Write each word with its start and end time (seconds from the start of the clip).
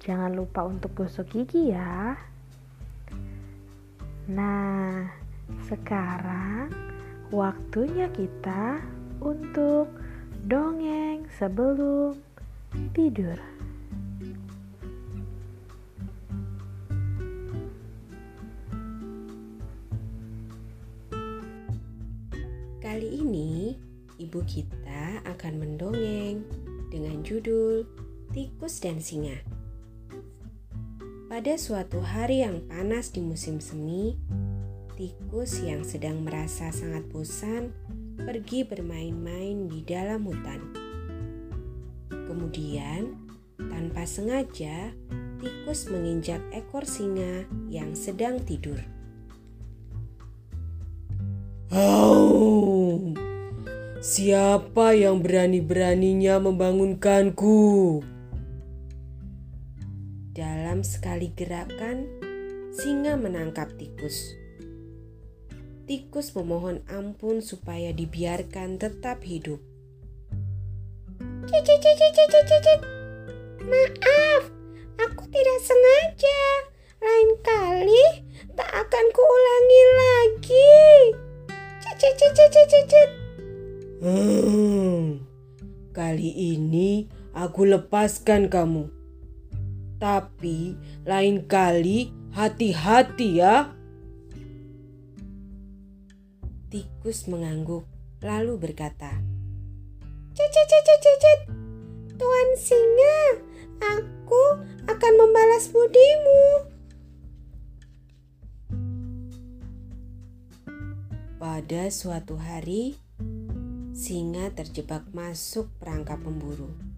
Jangan 0.00 0.32
lupa 0.32 0.64
untuk 0.64 0.96
gosok 0.96 1.28
gigi 1.28 1.76
ya. 1.76 2.16
Nah, 4.32 5.04
sekarang 5.68 6.72
waktunya 7.28 8.08
kita 8.08 8.80
untuk 9.20 9.92
dongeng 10.48 11.28
sebelum 11.36 12.16
tidur. 12.96 13.36
Kali 22.80 23.20
ini 23.20 23.76
ibu 24.16 24.40
kita 24.48 25.20
akan 25.28 25.60
mendongeng 25.60 26.40
dengan 26.88 27.20
judul 27.20 27.84
Tikus 28.32 28.80
dan 28.80 28.96
Singa. 28.98 29.59
Pada 31.30 31.54
suatu 31.54 32.02
hari 32.02 32.42
yang 32.42 32.66
panas 32.66 33.14
di 33.14 33.22
musim 33.22 33.62
semi, 33.62 34.18
tikus 34.98 35.62
yang 35.62 35.86
sedang 35.86 36.26
merasa 36.26 36.74
sangat 36.74 37.06
bosan 37.06 37.70
pergi 38.18 38.66
bermain-main 38.66 39.70
di 39.70 39.78
dalam 39.86 40.26
hutan. 40.26 40.58
Kemudian, 42.10 43.14
tanpa 43.62 44.10
sengaja, 44.10 44.90
tikus 45.38 45.86
menginjak 45.86 46.42
ekor 46.50 46.82
singa 46.82 47.46
yang 47.70 47.94
sedang 47.94 48.42
tidur. 48.42 48.82
Oh, 51.70 53.14
siapa 54.02 54.98
yang 54.98 55.22
berani-beraninya 55.22 56.42
membangunkanku? 56.42 58.02
Dalam 60.30 60.86
sekali 60.86 61.34
gerakan, 61.34 62.06
singa 62.70 63.18
menangkap 63.18 63.74
tikus. 63.74 64.38
Tikus 65.90 66.38
memohon 66.38 66.86
ampun 66.86 67.42
supaya 67.42 67.90
dibiarkan 67.90 68.78
tetap 68.78 69.26
hidup. 69.26 69.58
Maaf, 73.58 74.42
aku 75.02 75.26
tidak 75.34 75.58
sengaja. 75.66 76.42
Lain 77.02 77.30
kali 77.42 78.04
tak 78.54 78.70
akan 78.70 79.06
kuulangi 79.10 79.82
lagi. 79.98 80.78
Hmm, 83.98 85.26
kali 85.90 86.54
ini 86.54 87.10
aku 87.34 87.66
lepaskan 87.66 88.46
kamu. 88.46 88.99
Tapi 90.00 90.74
lain 91.04 91.44
kali 91.44 92.08
hati-hati 92.32 93.28
ya. 93.36 93.68
Tikus 96.72 97.28
mengangguk 97.28 97.84
lalu 98.24 98.56
berkata, 98.56 99.20
Cicit, 100.32 101.40
Tuan 102.16 102.48
Singa, 102.56 103.20
aku 103.80 104.44
akan 104.88 105.12
membalas 105.20 105.68
budimu. 105.68 106.44
Pada 111.40 111.88
suatu 111.88 112.36
hari, 112.36 113.00
singa 113.96 114.52
terjebak 114.52 115.08
masuk 115.16 115.72
perangkap 115.80 116.20
pemburu. 116.20 116.89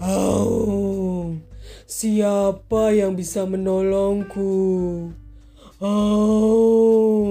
Oh, 0.00 1.36
siapa 1.84 2.88
yang 2.96 3.12
bisa 3.12 3.44
menolongku? 3.44 5.12
Oh. 5.76 7.28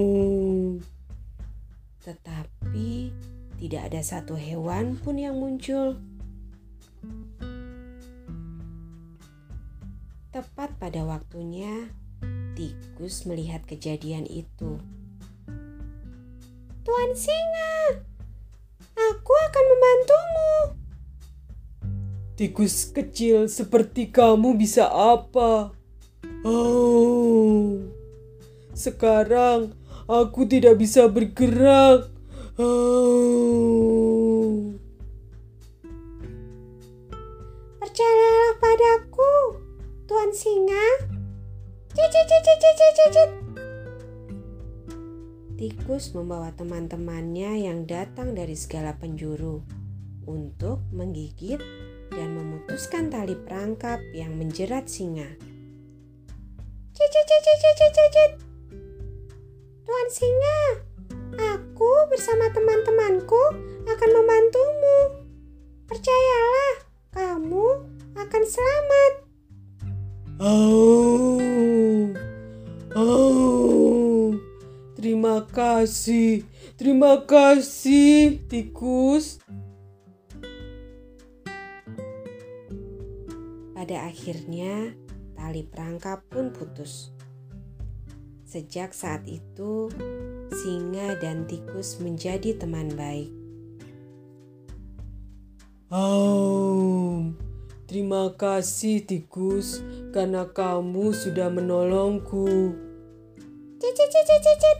Tetapi 1.98 3.10
tidak 3.58 3.90
ada 3.90 3.98
satu 4.06 4.38
hewan 4.38 4.94
pun 5.02 5.18
yang 5.18 5.34
muncul. 5.34 5.98
Tepat 10.30 10.70
pada 10.78 11.02
waktunya, 11.02 11.90
tikus 12.54 13.26
melihat 13.26 13.66
kejadian 13.66 14.30
itu. 14.30 14.78
Tuan 16.86 17.10
Singa, 17.18 18.06
aku 18.94 19.32
akan 19.50 19.64
membantumu. 19.74 20.69
Tikus 22.40 22.88
kecil 22.88 23.52
seperti 23.52 24.08
kamu 24.08 24.56
bisa 24.56 24.88
apa? 24.88 25.76
Oh, 26.40 27.84
sekarang 28.72 29.76
aku 30.08 30.48
tidak 30.48 30.80
bisa 30.80 31.04
bergerak. 31.12 32.08
Oh. 32.56 34.72
Percayalah 37.76 38.52
padaku, 38.56 39.60
Tuan 40.08 40.32
Singa. 40.32 41.12
Cicit, 41.92 42.24
cicit, 42.24 42.56
cicit, 42.56 42.92
cicit. 42.96 43.30
Tikus 45.60 46.16
membawa 46.16 46.56
teman-temannya 46.56 47.68
yang 47.68 47.84
datang 47.84 48.32
dari 48.32 48.56
segala 48.56 48.96
penjuru 48.96 49.60
untuk 50.24 50.80
menggigit 50.88 51.60
dan 52.14 52.34
memutuskan 52.34 53.08
tali 53.10 53.34
perangkap 53.34 54.02
yang 54.12 54.34
menjerat 54.36 54.86
singa. 54.90 55.26
Cicit. 57.00 58.32
Tuan 59.88 60.08
singa, 60.12 60.60
aku 61.56 61.90
bersama 62.12 62.46
teman-temanku 62.52 63.42
akan 63.88 64.10
membantumu. 64.14 64.98
Percayalah, 65.88 66.74
kamu 67.10 67.66
akan 68.14 68.42
selamat. 68.46 69.12
Oh, 70.40 71.40
oh, 72.94 74.36
terima 74.94 75.42
kasih, 75.50 76.46
terima 76.76 77.24
kasih, 77.24 78.44
tikus. 78.46 79.42
Pada 83.80 84.12
akhirnya, 84.12 84.92
tali 85.32 85.64
perangkap 85.64 86.20
pun 86.28 86.52
putus. 86.52 87.16
Sejak 88.44 88.92
saat 88.92 89.24
itu, 89.24 89.88
singa 90.52 91.16
dan 91.16 91.48
tikus 91.48 91.96
menjadi 91.96 92.60
teman 92.60 92.92
baik. 92.92 93.32
Oh, 95.88 97.32
terima 97.88 98.36
kasih 98.36 99.00
tikus 99.00 99.80
karena 100.12 100.44
kamu 100.52 101.16
sudah 101.16 101.48
menolongku. 101.48 102.76
Cicit, 103.80 104.08
cicit, 104.12 104.40
cicit. 104.44 104.78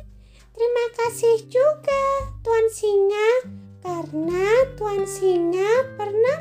Terima 0.52 0.86
kasih 0.92 1.48
juga 1.48 2.04
Tuan 2.44 2.68
Singa 2.68 3.48
karena 3.80 4.44
Tuan 4.76 5.08
Singa 5.08 5.96
pernah 5.96 6.39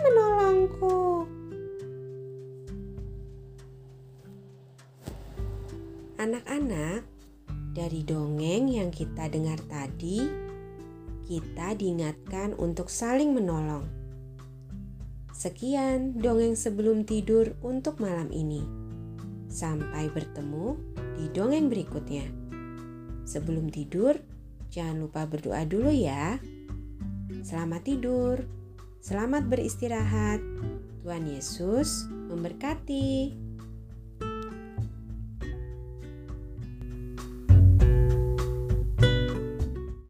Anak-anak, 6.19 7.07
dari 7.71 8.03
dongeng 8.03 8.67
yang 8.67 8.91
kita 8.91 9.31
dengar 9.31 9.55
tadi, 9.71 10.19
kita 11.23 11.79
diingatkan 11.79 12.59
untuk 12.59 12.91
saling 12.91 13.31
menolong. 13.31 13.87
Sekian 15.31 16.19
dongeng 16.19 16.59
sebelum 16.59 17.07
tidur 17.07 17.55
untuk 17.63 18.03
malam 18.03 18.27
ini. 18.35 18.59
Sampai 19.47 20.11
bertemu 20.11 20.75
di 21.15 21.31
dongeng 21.31 21.71
berikutnya. 21.71 22.27
Sebelum 23.23 23.71
tidur, 23.71 24.19
jangan 24.67 24.99
lupa 24.99 25.23
berdoa 25.23 25.63
dulu 25.63 25.87
ya. 25.87 26.35
Selamat 27.47 27.87
tidur, 27.87 28.43
selamat 28.99 29.47
beristirahat. 29.47 30.43
Tuhan 30.99 31.31
Yesus 31.31 32.11
memberkati. 32.11 33.48